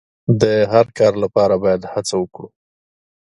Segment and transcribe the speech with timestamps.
[0.41, 2.47] د هر کار لپاره باید هڅه وکړو.